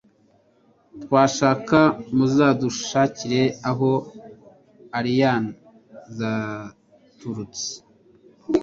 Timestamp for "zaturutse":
6.17-7.67